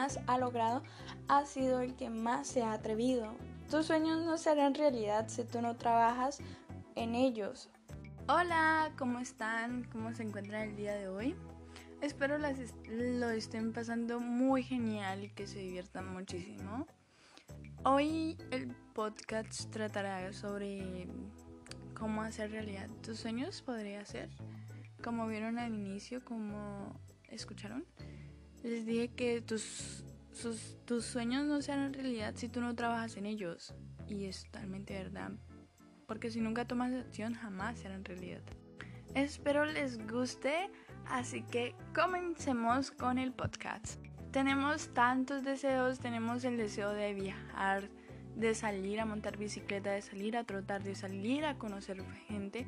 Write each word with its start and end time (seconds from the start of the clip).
más 0.00 0.18
ha 0.28 0.38
logrado 0.38 0.82
ha 1.28 1.44
sido 1.44 1.80
el 1.80 1.94
que 1.94 2.08
más 2.08 2.46
se 2.46 2.62
ha 2.62 2.72
atrevido. 2.72 3.34
Tus 3.70 3.84
sueños 3.84 4.24
no 4.24 4.38
serán 4.38 4.74
realidad 4.74 5.28
si 5.28 5.44
tú 5.44 5.60
no 5.60 5.76
trabajas 5.76 6.38
en 6.94 7.14
ellos. 7.14 7.68
Hola, 8.26 8.92
¿cómo 8.96 9.18
están? 9.18 9.84
¿Cómo 9.92 10.14
se 10.14 10.22
encuentran 10.22 10.70
el 10.70 10.76
día 10.76 10.94
de 10.94 11.08
hoy? 11.08 11.36
Espero 12.00 12.38
las 12.38 12.56
lo 12.88 13.28
estén 13.28 13.74
pasando 13.74 14.20
muy 14.20 14.62
genial 14.62 15.24
y 15.24 15.28
que 15.28 15.46
se 15.46 15.58
diviertan 15.58 16.10
muchísimo. 16.10 16.86
Hoy 17.84 18.38
el 18.50 18.74
podcast 18.94 19.70
tratará 19.70 20.32
sobre 20.32 21.08
cómo 21.92 22.22
hacer 22.22 22.52
realidad 22.52 22.88
tus 23.02 23.18
sueños, 23.18 23.60
podría 23.60 24.06
ser. 24.06 24.30
Como 25.04 25.26
vieron 25.26 25.58
al 25.58 25.74
inicio, 25.74 26.24
como 26.24 26.98
escucharon, 27.28 27.84
les 28.62 28.86
dije 28.86 29.08
que 29.08 29.40
tus, 29.40 30.04
sueños 31.00 31.46
no 31.46 31.62
sean 31.62 31.92
realidad 31.92 32.34
si 32.36 32.48
tú 32.48 32.60
no 32.60 32.74
trabajas 32.74 33.16
en 33.16 33.26
ellos. 33.26 33.74
Y 34.08 34.24
es 34.24 34.44
totalmente 34.44 34.94
verdad. 34.94 35.32
Porque 36.06 36.30
si 36.30 36.40
nunca 36.40 36.66
tomas 36.66 36.92
acción, 36.92 37.34
jamás 37.34 37.78
serán 37.78 38.04
realidad. 38.04 38.42
Espero 39.14 39.64
les 39.64 40.04
guste, 40.06 40.70
así 41.06 41.42
que 41.42 41.74
comencemos 41.94 42.90
con 42.90 43.18
el 43.18 43.32
podcast. 43.32 44.00
Tenemos 44.30 44.92
tantos 44.94 45.42
deseos, 45.42 45.98
tenemos 45.98 46.44
el 46.44 46.56
deseo 46.56 46.92
de 46.92 47.14
viajar, 47.14 47.88
de 48.36 48.54
salir 48.54 49.00
a 49.00 49.06
montar 49.06 49.36
bicicleta, 49.36 49.90
de 49.90 50.02
salir 50.02 50.36
a 50.36 50.44
trotar, 50.44 50.82
de 50.82 50.94
salir 50.94 51.44
a 51.44 51.58
conocer 51.58 52.02
gente, 52.28 52.66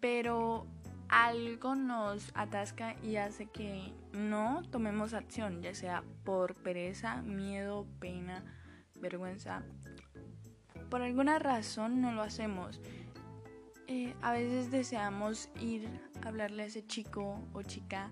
pero 0.00 0.66
algo 1.08 1.74
nos 1.74 2.30
atasca 2.34 2.96
y 3.02 3.16
hace 3.16 3.46
que 3.46 3.92
no 4.12 4.62
tomemos 4.70 5.14
acción, 5.14 5.62
ya 5.62 5.74
sea 5.74 6.02
por 6.24 6.54
pereza, 6.54 7.22
miedo, 7.22 7.86
pena, 8.00 8.44
vergüenza. 9.00 9.62
Por 10.90 11.02
alguna 11.02 11.38
razón 11.38 12.00
no 12.00 12.12
lo 12.12 12.22
hacemos. 12.22 12.80
Eh, 13.88 14.14
a 14.20 14.32
veces 14.32 14.70
deseamos 14.70 15.48
ir 15.60 15.88
a 16.22 16.28
hablarle 16.28 16.64
a 16.64 16.66
ese 16.66 16.84
chico 16.86 17.40
o 17.52 17.62
chica, 17.62 18.10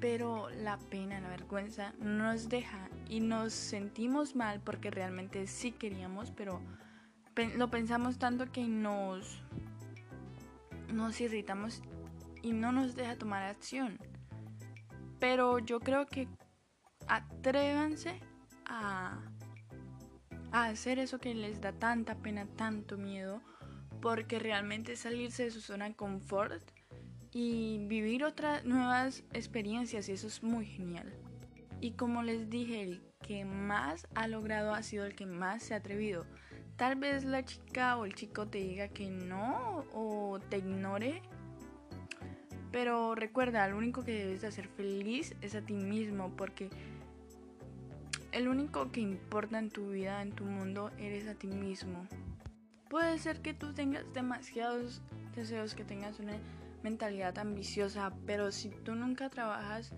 pero 0.00 0.50
la 0.50 0.78
pena, 0.78 1.20
la 1.20 1.28
vergüenza 1.28 1.94
nos 1.98 2.48
deja 2.48 2.88
y 3.08 3.20
nos 3.20 3.52
sentimos 3.52 4.36
mal 4.36 4.60
porque 4.60 4.90
realmente 4.90 5.46
sí 5.46 5.72
queríamos, 5.72 6.30
pero 6.30 6.60
lo 7.56 7.70
pensamos 7.70 8.18
tanto 8.18 8.50
que 8.52 8.66
nos 8.66 9.42
nos 10.92 11.20
irritamos 11.20 11.82
y 12.42 12.52
no 12.52 12.72
nos 12.72 12.94
deja 12.94 13.16
tomar 13.16 13.42
acción. 13.44 13.98
Pero 15.18 15.58
yo 15.58 15.80
creo 15.80 16.06
que 16.06 16.28
atrévanse 17.08 18.20
a, 18.66 19.20
a 20.50 20.64
hacer 20.66 20.98
eso 20.98 21.18
que 21.18 21.34
les 21.34 21.60
da 21.60 21.72
tanta 21.72 22.16
pena, 22.16 22.46
tanto 22.46 22.98
miedo, 22.98 23.42
porque 24.00 24.38
realmente 24.38 24.96
salirse 24.96 25.44
de 25.44 25.50
su 25.50 25.60
zona 25.60 25.88
de 25.88 25.94
confort 25.94 26.62
y 27.32 27.78
vivir 27.86 28.24
otras 28.24 28.64
nuevas 28.64 29.24
experiencias 29.32 30.08
y 30.08 30.12
eso 30.12 30.26
es 30.26 30.42
muy 30.42 30.66
genial. 30.66 31.12
Y 31.80 31.92
como 31.92 32.22
les 32.22 32.50
dije, 32.50 32.82
el 32.82 33.02
que 33.22 33.44
más 33.44 34.06
ha 34.14 34.28
logrado 34.28 34.74
ha 34.74 34.82
sido 34.82 35.06
el 35.06 35.14
que 35.14 35.26
más 35.26 35.62
se 35.62 35.74
ha 35.74 35.78
atrevido. 35.78 36.26
Tal 36.76 36.96
vez 36.96 37.24
la 37.24 37.44
chica 37.44 37.96
o 37.96 38.04
el 38.04 38.14
chico 38.14 38.46
te 38.46 38.58
diga 38.58 38.88
que 38.88 39.08
no 39.08 39.84
o 39.92 40.38
te 40.48 40.58
ignore. 40.58 41.22
Pero 42.70 43.14
recuerda, 43.14 43.68
lo 43.68 43.76
único 43.76 44.02
que 44.02 44.12
debes 44.12 44.40
de 44.40 44.46
hacer 44.46 44.66
feliz 44.68 45.34
es 45.42 45.54
a 45.54 45.60
ti 45.60 45.74
mismo 45.74 46.30
porque 46.36 46.70
el 48.32 48.48
único 48.48 48.90
que 48.90 49.00
importa 49.00 49.58
en 49.58 49.68
tu 49.68 49.90
vida, 49.90 50.22
en 50.22 50.32
tu 50.32 50.44
mundo, 50.44 50.90
eres 50.98 51.28
a 51.28 51.34
ti 51.34 51.48
mismo. 51.48 52.06
Puede 52.88 53.18
ser 53.18 53.42
que 53.42 53.52
tú 53.52 53.74
tengas 53.74 54.10
demasiados 54.14 55.02
deseos, 55.36 55.74
que 55.74 55.84
tengas 55.84 56.18
una 56.18 56.38
mentalidad 56.82 57.38
ambiciosa, 57.38 58.12
pero 58.26 58.50
si 58.50 58.70
tú 58.70 58.94
nunca 58.94 59.28
trabajas 59.30 59.92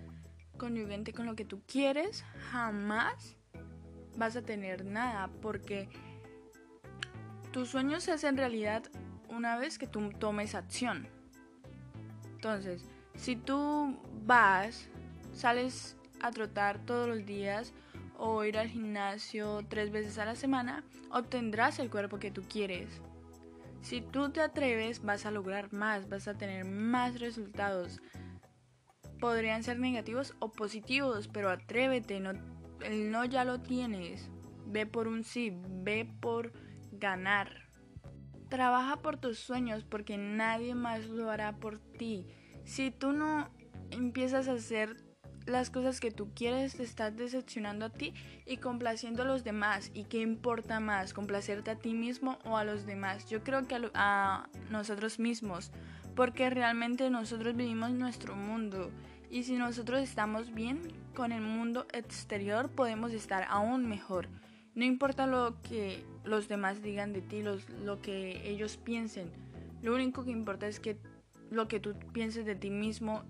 conyugente 0.57 1.13
con 1.13 1.25
lo 1.25 1.35
que 1.35 1.45
tú 1.45 1.61
quieres, 1.65 2.23
jamás 2.51 3.37
vas 4.17 4.35
a 4.35 4.41
tener 4.41 4.85
nada 4.85 5.29
porque 5.41 5.89
tus 7.55 7.69
sueños 7.69 8.03
se 8.03 8.11
hacen 8.11 8.35
realidad 8.35 8.83
una 9.29 9.57
vez 9.57 9.77
que 9.77 9.87
tú 9.87 10.09
tomes 10.09 10.55
acción. 10.55 11.07
Entonces, 12.33 12.83
si 13.15 13.37
tú 13.37 13.97
vas, 14.25 14.89
sales 15.31 15.95
a 16.19 16.31
trotar 16.31 16.79
todos 16.79 17.07
los 17.07 17.25
días 17.25 17.71
o 18.17 18.43
ir 18.43 18.57
al 18.57 18.67
gimnasio 18.67 19.65
tres 19.69 19.89
veces 19.89 20.17
a 20.17 20.25
la 20.25 20.35
semana, 20.35 20.83
obtendrás 21.11 21.79
el 21.79 21.89
cuerpo 21.89 22.19
que 22.19 22.29
tú 22.29 22.41
quieres. 22.41 22.89
Si 23.81 24.01
tú 24.01 24.31
te 24.31 24.41
atreves, 24.41 25.01
vas 25.01 25.25
a 25.25 25.31
lograr 25.31 25.71
más, 25.71 26.09
vas 26.09 26.27
a 26.27 26.33
tener 26.33 26.65
más 26.65 27.21
resultados. 27.21 28.01
Podrían 29.21 29.63
ser 29.63 29.79
negativos 29.79 30.35
o 30.39 30.51
positivos, 30.51 31.29
pero 31.29 31.49
atrévete, 31.49 32.19
no, 32.19 32.31
el 32.81 33.11
no 33.11 33.23
ya 33.23 33.45
lo 33.45 33.61
tienes. 33.61 34.29
Ve 34.65 34.85
por 34.85 35.07
un 35.07 35.23
sí, 35.23 35.57
ve 35.63 36.05
por 36.19 36.51
ganar. 36.99 37.67
Trabaja 38.49 38.97
por 38.97 39.17
tus 39.17 39.39
sueños 39.39 39.83
porque 39.83 40.17
nadie 40.17 40.75
más 40.75 41.05
lo 41.05 41.29
hará 41.29 41.57
por 41.57 41.79
ti. 41.79 42.27
Si 42.63 42.91
tú 42.91 43.11
no 43.11 43.49
empiezas 43.91 44.47
a 44.47 44.53
hacer 44.53 44.97
las 45.45 45.69
cosas 45.69 45.99
que 45.99 46.11
tú 46.11 46.31
quieres, 46.33 46.75
te 46.75 46.83
estás 46.83 47.15
decepcionando 47.15 47.85
a 47.85 47.89
ti 47.89 48.13
y 48.45 48.57
complaciendo 48.57 49.23
a 49.23 49.25
los 49.25 49.43
demás. 49.43 49.91
¿Y 49.93 50.05
qué 50.05 50.19
importa 50.21 50.79
más? 50.79 51.13
¿Complacerte 51.13 51.71
a 51.71 51.75
ti 51.75 51.93
mismo 51.93 52.39
o 52.45 52.57
a 52.57 52.63
los 52.63 52.85
demás? 52.85 53.29
Yo 53.29 53.43
creo 53.43 53.67
que 53.67 53.75
a, 53.75 53.81
a 53.93 54.49
nosotros 54.69 55.19
mismos, 55.19 55.71
porque 56.15 56.49
realmente 56.49 57.09
nosotros 57.09 57.55
vivimos 57.55 57.91
nuestro 57.91 58.35
mundo. 58.35 58.91
Y 59.29 59.43
si 59.43 59.57
nosotros 59.57 60.01
estamos 60.01 60.53
bien 60.53 60.81
con 61.13 61.31
el 61.31 61.41
mundo 61.41 61.87
exterior, 61.93 62.69
podemos 62.69 63.11
estar 63.11 63.45
aún 63.49 63.87
mejor. 63.87 64.29
No 64.75 64.83
importa 64.83 65.25
lo 65.25 65.61
que 65.61 66.05
los 66.25 66.47
demás 66.47 66.83
digan 66.83 67.13
de 67.13 67.21
ti, 67.21 67.41
lo 67.41 68.01
que 68.01 68.47
ellos 68.49 68.77
piensen. 68.77 69.31
Lo 69.81 69.95
único 69.95 70.25
que 70.25 70.31
importa 70.31 70.67
es 70.67 70.79
que 70.79 70.97
lo 71.49 71.67
que 71.67 71.79
tú 71.79 71.95
pienses 72.11 72.45
de 72.45 72.55
ti 72.55 72.69
mismo 72.69 73.23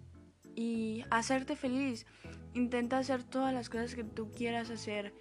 y 0.56 1.04
hacerte 1.12 1.56
feliz. 1.56 2.06
Intenta 2.54 2.98
hacer 2.98 3.24
todas 3.24 3.54
las 3.54 3.70
cosas 3.70 3.94
que 3.94 4.04
tú 4.04 4.32
quieras 4.32 4.70
hacer. 4.70 5.14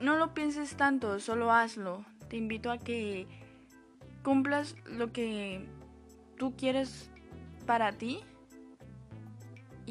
No 0.00 0.16
lo 0.16 0.32
pienses 0.32 0.76
tanto, 0.76 1.20
solo 1.20 1.52
hazlo. 1.52 2.04
Te 2.28 2.36
invito 2.36 2.70
a 2.70 2.78
que 2.78 3.26
cumplas 4.22 4.76
lo 4.86 5.12
que 5.12 5.66
tú 6.38 6.56
quieres 6.56 7.10
para 7.66 7.92
ti 7.92 8.20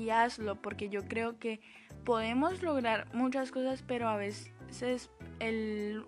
y 0.02 0.10
hazlo 0.10 0.62
porque 0.62 0.90
yo 0.90 1.08
creo 1.08 1.38
que 1.38 1.62
podemos 2.04 2.62
lograr 2.64 3.14
muchas 3.14 3.52
cosas 3.52 3.84
pero 3.86 4.08
a 4.08 4.18
veces 4.18 4.52
es 4.82 5.10
el 5.40 6.06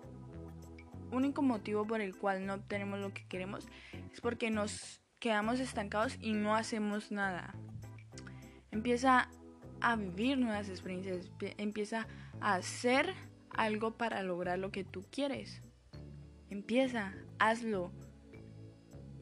único 1.12 1.42
motivo 1.42 1.86
por 1.86 2.00
el 2.00 2.16
cual 2.16 2.44
no 2.44 2.54
obtenemos 2.54 2.98
lo 2.98 3.12
que 3.12 3.26
queremos 3.26 3.68
es 4.12 4.20
porque 4.20 4.50
nos 4.50 5.00
quedamos 5.24 5.58
estancados 5.58 6.18
y 6.20 6.34
no 6.34 6.54
hacemos 6.54 7.10
nada. 7.10 7.54
Empieza 8.70 9.30
a 9.80 9.96
vivir 9.96 10.36
nuevas 10.36 10.68
experiencias, 10.68 11.30
empieza 11.56 12.06
a 12.42 12.56
hacer 12.56 13.14
algo 13.48 13.96
para 13.96 14.22
lograr 14.22 14.58
lo 14.58 14.70
que 14.70 14.84
tú 14.84 15.02
quieres. 15.10 15.62
Empieza, 16.50 17.14
hazlo. 17.38 17.90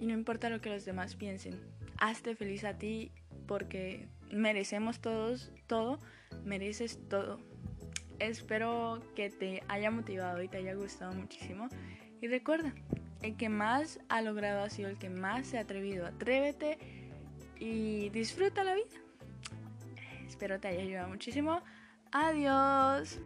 Y 0.01 0.07
no 0.07 0.15
importa 0.15 0.51
lo 0.51 0.61
que 0.61 0.71
los 0.71 0.85
demás 0.85 1.15
piensen, 1.15 1.61
hazte 1.99 2.35
feliz 2.35 2.65
a 2.65 2.79
ti 2.79 3.13
porque 3.47 4.09
merecemos 4.33 5.01
todos 5.01 5.53
todo, 5.67 5.99
mereces 6.45 6.99
todo. 7.09 7.39
Espero 8.19 9.03
que 9.15 9.31
te 9.31 9.63
haya 9.69 9.91
motivado 9.91 10.43
y 10.43 10.49
te 10.49 10.59
haya 10.59 10.75
gustado 10.75 11.13
muchísimo. 11.13 11.69
Y 12.21 12.29
recuerda, 12.29 12.75
el 13.23 13.37
que 13.37 13.49
más 13.49 14.01
ha 14.09 14.23
logrado 14.23 14.63
ha 14.63 14.71
sido 14.71 14.89
el 14.89 14.99
que 14.99 15.11
más 15.11 15.47
se 15.47 15.59
ha 15.59 15.63
atrevido. 15.63 16.07
Atrévete 16.07 16.79
y 17.59 18.11
disfruta 18.11 18.65
la 18.65 18.75
vida. 18.75 19.01
Espero 20.27 20.61
te 20.61 20.69
haya 20.69 20.83
ayudado 20.83 21.09
muchísimo. 21.09 21.63
Adiós. 22.11 23.21